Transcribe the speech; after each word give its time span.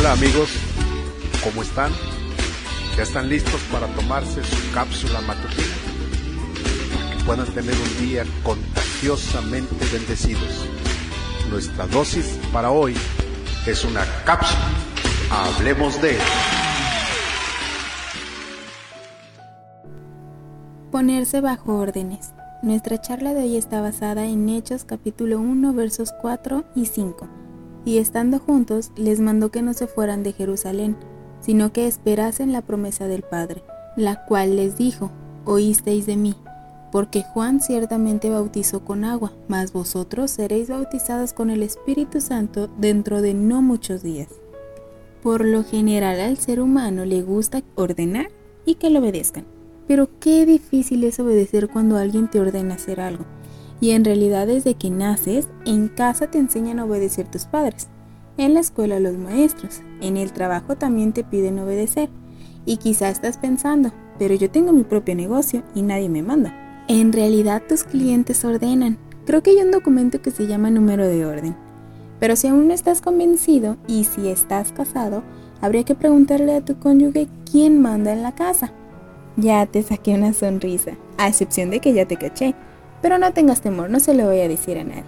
Hola 0.00 0.12
amigos, 0.12 0.48
¿cómo 1.44 1.60
están? 1.60 1.92
¿Ya 2.96 3.02
están 3.02 3.28
listos 3.28 3.60
para 3.70 3.86
tomarse 3.88 4.42
su 4.42 4.72
cápsula 4.72 5.20
matutina? 5.20 5.74
Para 6.94 7.10
que 7.18 7.24
puedan 7.24 7.46
tener 7.48 7.74
un 7.74 8.06
día 8.06 8.24
contagiosamente 8.42 9.76
bendecidos. 9.92 10.64
Nuestra 11.50 11.86
dosis 11.86 12.38
para 12.50 12.70
hoy 12.70 12.96
es 13.66 13.84
una 13.84 14.06
cápsula. 14.24 14.70
Hablemos 15.30 16.00
de... 16.00 16.16
Ponerse 20.90 21.42
bajo 21.42 21.76
órdenes. 21.76 22.32
Nuestra 22.62 23.02
charla 23.02 23.34
de 23.34 23.42
hoy 23.42 23.56
está 23.58 23.82
basada 23.82 24.24
en 24.24 24.48
Hechos 24.48 24.86
capítulo 24.86 25.40
1 25.40 25.74
versos 25.74 26.14
4 26.22 26.64
y 26.74 26.86
5 26.86 27.39
y 27.84 27.98
estando 27.98 28.38
juntos 28.38 28.92
les 28.96 29.20
mandó 29.20 29.50
que 29.50 29.62
no 29.62 29.74
se 29.74 29.86
fueran 29.86 30.22
de 30.22 30.32
Jerusalén, 30.32 30.96
sino 31.40 31.72
que 31.72 31.86
esperasen 31.86 32.52
la 32.52 32.62
promesa 32.62 33.08
del 33.08 33.22
Padre, 33.22 33.62
la 33.96 34.24
cual 34.26 34.56
les 34.56 34.76
dijo, 34.76 35.10
oísteis 35.44 36.06
de 36.06 36.16
mí, 36.16 36.34
porque 36.92 37.22
Juan 37.22 37.60
ciertamente 37.60 38.30
bautizó 38.30 38.84
con 38.84 39.04
agua, 39.04 39.32
mas 39.48 39.72
vosotros 39.72 40.30
seréis 40.30 40.68
bautizados 40.68 41.32
con 41.32 41.50
el 41.50 41.62
Espíritu 41.62 42.20
Santo 42.20 42.68
dentro 42.78 43.22
de 43.22 43.34
no 43.34 43.62
muchos 43.62 44.02
días. 44.02 44.28
Por 45.22 45.44
lo 45.44 45.64
general 45.64 46.20
al 46.20 46.38
ser 46.38 46.60
humano 46.60 47.04
le 47.04 47.22
gusta 47.22 47.62
ordenar 47.74 48.30
y 48.64 48.76
que 48.76 48.90
le 48.90 48.98
obedezcan, 48.98 49.44
pero 49.86 50.08
qué 50.18 50.46
difícil 50.46 51.04
es 51.04 51.20
obedecer 51.20 51.68
cuando 51.68 51.96
alguien 51.96 52.28
te 52.28 52.40
ordena 52.40 52.74
hacer 52.74 53.00
algo 53.00 53.24
y 53.80 53.92
en 53.92 54.04
realidad 54.04 54.46
desde 54.46 54.74
que 54.74 54.90
naces, 54.90 55.48
en 55.64 55.88
casa 55.88 56.30
te 56.30 56.38
enseñan 56.38 56.78
a 56.78 56.84
obedecer 56.84 57.26
tus 57.28 57.44
padres, 57.46 57.88
en 58.40 58.54
la 58.54 58.60
escuela 58.60 59.00
los 59.00 59.18
maestros, 59.18 59.82
en 60.00 60.16
el 60.16 60.32
trabajo 60.32 60.76
también 60.76 61.12
te 61.12 61.24
piden 61.24 61.58
obedecer. 61.58 62.08
Y 62.64 62.78
quizá 62.78 63.10
estás 63.10 63.36
pensando, 63.36 63.92
pero 64.18 64.34
yo 64.34 64.50
tengo 64.50 64.72
mi 64.72 64.82
propio 64.82 65.14
negocio 65.14 65.62
y 65.74 65.82
nadie 65.82 66.08
me 66.08 66.22
manda. 66.22 66.84
En 66.88 67.12
realidad 67.12 67.62
tus 67.68 67.84
clientes 67.84 68.42
ordenan. 68.44 68.98
Creo 69.26 69.42
que 69.42 69.50
hay 69.50 69.58
un 69.58 69.70
documento 69.70 70.22
que 70.22 70.30
se 70.30 70.46
llama 70.46 70.70
número 70.70 71.06
de 71.06 71.26
orden. 71.26 71.54
Pero 72.18 72.34
si 72.34 72.48
aún 72.48 72.68
no 72.68 72.72
estás 72.72 73.02
convencido 73.02 73.76
y 73.86 74.04
si 74.04 74.28
estás 74.28 74.72
casado, 74.72 75.22
habría 75.60 75.84
que 75.84 75.94
preguntarle 75.94 76.54
a 76.54 76.64
tu 76.64 76.78
cónyuge 76.78 77.28
quién 77.50 77.80
manda 77.82 78.12
en 78.12 78.22
la 78.22 78.34
casa. 78.34 78.72
Ya 79.36 79.66
te 79.66 79.82
saqué 79.82 80.14
una 80.14 80.32
sonrisa, 80.32 80.92
a 81.18 81.28
excepción 81.28 81.68
de 81.68 81.80
que 81.80 81.92
ya 81.92 82.06
te 82.06 82.16
caché. 82.16 82.54
Pero 83.02 83.18
no 83.18 83.32
tengas 83.32 83.60
temor, 83.60 83.90
no 83.90 84.00
se 84.00 84.14
lo 84.14 84.26
voy 84.26 84.40
a 84.40 84.48
decir 84.48 84.78
a 84.78 84.84
nadie. 84.84 85.04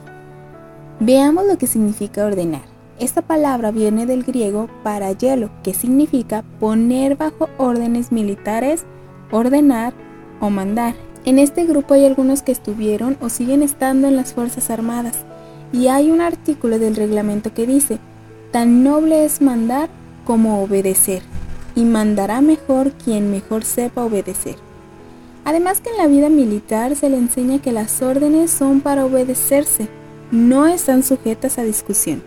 Veamos 1.00 1.46
lo 1.46 1.58
que 1.58 1.66
significa 1.66 2.24
ordenar. 2.24 2.62
Esta 2.98 3.22
palabra 3.22 3.70
viene 3.70 4.06
del 4.06 4.22
griego 4.22 4.68
para 4.82 5.10
hielo, 5.12 5.50
que 5.62 5.74
significa 5.74 6.44
poner 6.60 7.16
bajo 7.16 7.48
órdenes 7.58 8.12
militares, 8.12 8.84
ordenar 9.30 9.92
o 10.40 10.50
mandar. 10.50 10.94
En 11.24 11.38
este 11.38 11.64
grupo 11.64 11.94
hay 11.94 12.04
algunos 12.04 12.42
que 12.42 12.52
estuvieron 12.52 13.16
o 13.20 13.28
siguen 13.28 13.62
estando 13.62 14.08
en 14.08 14.16
las 14.16 14.32
Fuerzas 14.34 14.70
Armadas, 14.70 15.16
y 15.72 15.88
hay 15.88 16.10
un 16.10 16.20
artículo 16.20 16.78
del 16.78 16.96
reglamento 16.96 17.52
que 17.54 17.66
dice, 17.66 17.98
tan 18.50 18.84
noble 18.84 19.24
es 19.24 19.40
mandar 19.40 19.88
como 20.24 20.62
obedecer, 20.62 21.22
y 21.74 21.84
mandará 21.84 22.40
mejor 22.40 22.92
quien 22.92 23.30
mejor 23.30 23.64
sepa 23.64 24.04
obedecer. 24.04 24.56
Además 25.44 25.80
que 25.80 25.90
en 25.90 25.98
la 25.98 26.06
vida 26.06 26.28
militar 26.28 26.94
se 26.96 27.10
le 27.10 27.16
enseña 27.16 27.60
que 27.60 27.72
las 27.72 28.00
órdenes 28.02 28.50
son 28.50 28.80
para 28.80 29.04
obedecerse, 29.04 29.88
no 30.30 30.66
están 30.66 31.02
sujetas 31.02 31.58
a 31.58 31.62
discusión. 31.62 32.22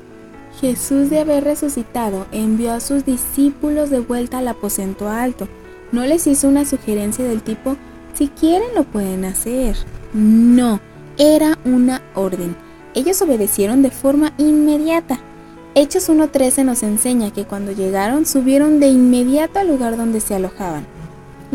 Jesús 0.60 1.10
de 1.10 1.20
haber 1.20 1.44
resucitado 1.44 2.28
envió 2.32 2.74
a 2.74 2.80
sus 2.80 3.06
discípulos 3.06 3.90
de 3.90 4.00
vuelta 4.00 4.38
al 4.38 4.48
aposento 4.48 5.10
alto. 5.10 5.48
No 5.92 6.06
les 6.06 6.28
hizo 6.28 6.48
una 6.48 6.66
sugerencia 6.66 7.26
del 7.26 7.42
tipo, 7.42 7.76
si 8.14 8.28
quieren 8.30 8.70
lo 8.76 8.84
pueden 8.84 9.26
hacer. 9.26 9.76
No, 10.14 10.80
era 11.18 11.58
una 11.66 12.02
orden. 12.14 12.56
Ellos 12.94 13.22
obedecieron 13.22 13.82
de 13.82 13.92
forma 13.92 14.34
inmediata. 14.38 15.20
Hechos 15.74 16.10
1.13 16.10 16.64
nos 16.64 16.84
enseña 16.84 17.32
que 17.32 17.44
cuando 17.44 17.74
llegaron 17.74 18.26
subieron 18.26 18.80
de 18.80 18.88
inmediato 18.88 19.60
al 19.60 19.68
lugar 19.68 19.98
donde 19.98 20.22
se 20.22 20.36
alojaban. 20.36 20.86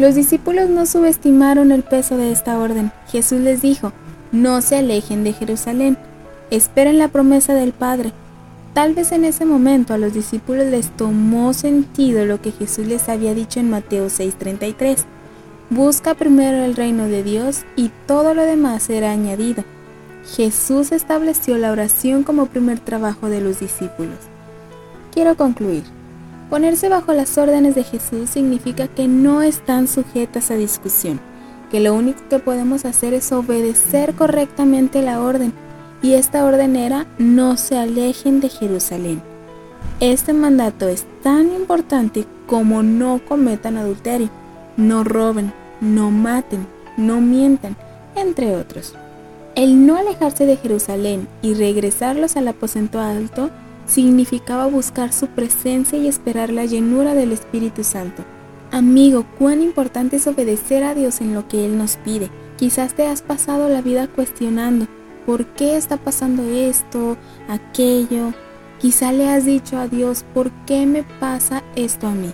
Los 0.00 0.14
discípulos 0.14 0.70
no 0.70 0.86
subestimaron 0.86 1.72
el 1.72 1.82
peso 1.82 2.16
de 2.16 2.32
esta 2.32 2.58
orden. 2.58 2.90
Jesús 3.12 3.38
les 3.38 3.60
dijo, 3.60 3.92
no 4.32 4.62
se 4.62 4.78
alejen 4.78 5.24
de 5.24 5.34
Jerusalén, 5.34 5.98
esperen 6.50 6.98
la 6.98 7.08
promesa 7.08 7.52
del 7.52 7.74
Padre. 7.74 8.14
Tal 8.72 8.94
vez 8.94 9.12
en 9.12 9.26
ese 9.26 9.44
momento 9.44 9.92
a 9.92 9.98
los 9.98 10.14
discípulos 10.14 10.64
les 10.68 10.88
tomó 10.88 11.52
sentido 11.52 12.24
lo 12.24 12.40
que 12.40 12.50
Jesús 12.50 12.86
les 12.86 13.10
había 13.10 13.34
dicho 13.34 13.60
en 13.60 13.68
Mateo 13.68 14.08
6:33. 14.08 15.04
Busca 15.68 16.14
primero 16.14 16.64
el 16.64 16.76
reino 16.76 17.06
de 17.06 17.22
Dios 17.22 17.64
y 17.76 17.90
todo 18.06 18.32
lo 18.32 18.44
demás 18.44 18.84
será 18.84 19.10
añadido. 19.10 19.64
Jesús 20.34 20.92
estableció 20.92 21.58
la 21.58 21.72
oración 21.72 22.22
como 22.22 22.46
primer 22.46 22.80
trabajo 22.80 23.28
de 23.28 23.42
los 23.42 23.60
discípulos. 23.60 24.16
Quiero 25.12 25.36
concluir. 25.36 25.99
Ponerse 26.50 26.88
bajo 26.88 27.12
las 27.12 27.38
órdenes 27.38 27.76
de 27.76 27.84
Jesús 27.84 28.28
significa 28.28 28.88
que 28.88 29.06
no 29.06 29.40
están 29.40 29.86
sujetas 29.86 30.50
a 30.50 30.56
discusión, 30.56 31.20
que 31.70 31.78
lo 31.78 31.94
único 31.94 32.20
que 32.28 32.40
podemos 32.40 32.84
hacer 32.84 33.14
es 33.14 33.30
obedecer 33.30 34.14
correctamente 34.14 35.00
la 35.00 35.20
orden, 35.20 35.52
y 36.02 36.14
esta 36.14 36.44
orden 36.44 36.74
era 36.74 37.06
no 37.18 37.56
se 37.56 37.78
alejen 37.78 38.40
de 38.40 38.48
Jerusalén. 38.48 39.22
Este 40.00 40.32
mandato 40.32 40.88
es 40.88 41.06
tan 41.22 41.52
importante 41.52 42.26
como 42.48 42.82
no 42.82 43.20
cometan 43.28 43.76
adulterio, 43.76 44.28
no 44.76 45.04
roben, 45.04 45.52
no 45.80 46.10
maten, 46.10 46.66
no 46.96 47.20
mientan, 47.20 47.76
entre 48.16 48.56
otros. 48.56 48.94
El 49.54 49.86
no 49.86 49.96
alejarse 49.96 50.46
de 50.46 50.56
Jerusalén 50.56 51.28
y 51.42 51.54
regresarlos 51.54 52.36
al 52.36 52.48
aposento 52.48 52.98
alto 52.98 53.50
significaba 53.90 54.66
buscar 54.66 55.12
su 55.12 55.26
presencia 55.28 55.98
y 55.98 56.08
esperar 56.08 56.50
la 56.50 56.64
llenura 56.64 57.14
del 57.14 57.32
Espíritu 57.32 57.84
Santo. 57.84 58.24
Amigo, 58.70 59.26
cuán 59.38 59.62
importante 59.62 60.16
es 60.16 60.26
obedecer 60.26 60.84
a 60.84 60.94
Dios 60.94 61.20
en 61.20 61.34
lo 61.34 61.48
que 61.48 61.66
Él 61.66 61.76
nos 61.76 61.96
pide. 61.96 62.30
Quizás 62.56 62.94
te 62.94 63.06
has 63.06 63.20
pasado 63.20 63.68
la 63.68 63.82
vida 63.82 64.06
cuestionando, 64.06 64.86
¿por 65.26 65.46
qué 65.46 65.76
está 65.76 65.96
pasando 65.96 66.44
esto, 66.44 67.16
aquello? 67.48 68.32
Quizá 68.78 69.12
le 69.12 69.28
has 69.28 69.44
dicho 69.44 69.76
a 69.76 69.88
Dios, 69.88 70.24
¿por 70.32 70.50
qué 70.66 70.86
me 70.86 71.02
pasa 71.02 71.62
esto 71.74 72.06
a 72.06 72.12
mí? 72.12 72.32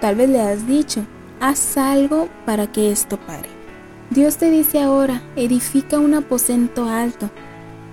Tal 0.00 0.14
vez 0.14 0.28
le 0.28 0.40
has 0.40 0.66
dicho, 0.66 1.04
haz 1.40 1.76
algo 1.76 2.28
para 2.46 2.70
que 2.70 2.92
esto 2.92 3.18
pare. 3.18 3.48
Dios 4.10 4.36
te 4.36 4.50
dice 4.50 4.80
ahora, 4.80 5.22
edifica 5.34 5.98
un 5.98 6.14
aposento 6.14 6.88
alto, 6.88 7.30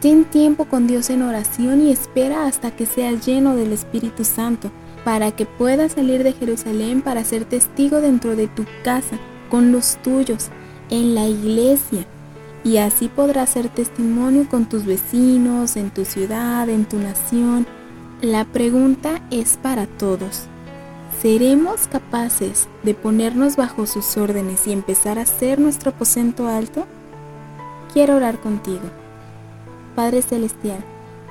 Ten 0.02 0.26
tiempo 0.26 0.66
con 0.66 0.88
Dios 0.88 1.12
en 1.12 1.22
oración 1.22 1.86
y 1.86 1.92
espera 1.92 2.48
hasta 2.48 2.72
que 2.72 2.88
seas 2.88 3.24
lleno 3.24 3.56
del 3.56 3.72
Espíritu 3.72 4.24
Santo, 4.24 4.72
para 5.06 5.32
que 5.32 5.46
puedas 5.46 5.92
salir 5.92 6.24
de 6.24 6.34
Jerusalén 6.34 7.04
para 7.04 7.24
ser 7.24 7.46
testigo 7.46 8.02
dentro 8.02 8.36
de 8.36 8.48
tu 8.48 8.66
casa, 8.84 9.20
con 9.52 9.72
los 9.72 9.98
tuyos, 9.98 10.50
en 10.90 11.14
la 11.14 11.28
iglesia. 11.28 12.08
Y 12.64 12.78
así 12.78 13.10
podrás 13.10 13.52
ser 13.52 13.70
testimonio 13.70 14.50
con 14.50 14.68
tus 14.68 14.86
vecinos, 14.86 15.76
en 15.76 15.92
tu 15.92 16.04
ciudad, 16.04 16.68
en 16.68 16.86
tu 16.86 16.98
nación. 16.98 17.68
La 18.24 18.46
pregunta 18.46 19.22
es 19.30 19.58
para 19.58 19.86
todos. 19.86 20.46
¿Seremos 21.22 21.88
capaces 21.88 22.68
de 22.82 22.96
ponernos 22.96 23.56
bajo 23.56 23.86
sus 23.86 24.18
órdenes 24.18 24.66
y 24.66 24.72
empezar 24.72 25.20
a 25.20 25.28
ser 25.28 25.60
nuestro 25.60 25.92
aposento 25.92 26.48
alto? 26.48 26.88
Quiero 27.94 28.16
orar 28.16 28.40
contigo. 28.40 29.01
Padre 29.96 30.22
Celestial, 30.22 30.80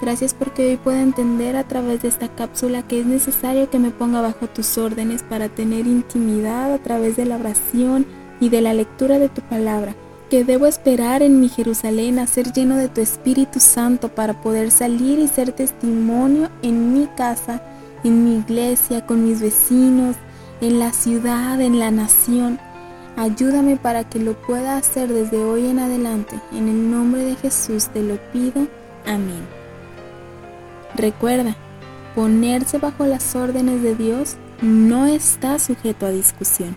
gracias 0.00 0.34
porque 0.34 0.68
hoy 0.68 0.76
puedo 0.76 0.98
entender 0.98 1.56
a 1.56 1.66
través 1.66 2.02
de 2.02 2.08
esta 2.08 2.28
cápsula 2.28 2.82
que 2.82 3.00
es 3.00 3.06
necesario 3.06 3.70
que 3.70 3.78
me 3.78 3.90
ponga 3.90 4.20
bajo 4.20 4.46
tus 4.46 4.78
órdenes 4.78 5.22
para 5.22 5.48
tener 5.48 5.86
intimidad 5.86 6.72
a 6.72 6.78
través 6.78 7.16
de 7.16 7.26
la 7.26 7.36
oración 7.36 8.06
y 8.40 8.48
de 8.48 8.60
la 8.60 8.74
lectura 8.74 9.18
de 9.18 9.28
tu 9.28 9.42
palabra, 9.42 9.94
que 10.30 10.44
debo 10.44 10.66
esperar 10.66 11.22
en 11.22 11.40
mi 11.40 11.48
Jerusalén 11.48 12.18
a 12.18 12.26
ser 12.26 12.52
lleno 12.52 12.76
de 12.76 12.88
tu 12.88 13.00
Espíritu 13.00 13.60
Santo 13.60 14.08
para 14.08 14.40
poder 14.40 14.70
salir 14.70 15.18
y 15.18 15.28
ser 15.28 15.52
testimonio 15.52 16.48
en 16.62 16.92
mi 16.92 17.06
casa, 17.08 17.62
en 18.04 18.24
mi 18.24 18.38
iglesia, 18.38 19.04
con 19.06 19.24
mis 19.24 19.40
vecinos, 19.40 20.16
en 20.60 20.78
la 20.78 20.92
ciudad, 20.92 21.60
en 21.60 21.78
la 21.78 21.90
nación 21.90 22.58
Ayúdame 23.20 23.76
para 23.76 24.08
que 24.08 24.18
lo 24.18 24.32
pueda 24.32 24.78
hacer 24.78 25.12
desde 25.12 25.36
hoy 25.44 25.66
en 25.66 25.78
adelante. 25.78 26.40
En 26.52 26.68
el 26.68 26.90
nombre 26.90 27.22
de 27.22 27.36
Jesús 27.36 27.88
te 27.88 28.02
lo 28.02 28.16
pido. 28.32 28.66
Amén. 29.04 29.46
Recuerda, 30.94 31.54
ponerse 32.14 32.78
bajo 32.78 33.04
las 33.04 33.36
órdenes 33.36 33.82
de 33.82 33.94
Dios 33.94 34.36
no 34.62 35.04
está 35.04 35.58
sujeto 35.58 36.06
a 36.06 36.10
discusión. 36.12 36.74